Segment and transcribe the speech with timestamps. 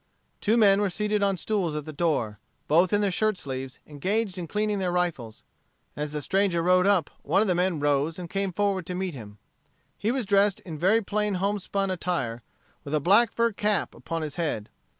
[0.41, 4.39] Two men were seated on stools at the door, both in their shirt sleeves, engaged
[4.39, 5.43] in cleaning their rifles.
[5.95, 9.13] As the stranger rode up, one of the men rose and came forward to meet
[9.13, 9.37] him.
[9.99, 12.41] He was dressed in very plain homespun attire,
[12.83, 14.69] with a black fur cap upon his head.